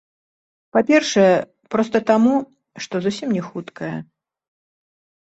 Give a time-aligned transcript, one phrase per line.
[0.77, 1.27] Па-першае,
[1.77, 2.35] проста таму,
[2.87, 3.95] што зусім не хуткая.